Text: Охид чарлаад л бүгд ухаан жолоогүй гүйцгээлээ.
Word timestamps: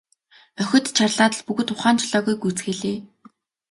Охид 0.61 0.85
чарлаад 0.97 1.33
л 1.37 1.43
бүгд 1.47 1.67
ухаан 1.73 1.95
жолоогүй 2.01 2.35
гүйцгээлээ. 2.41 2.97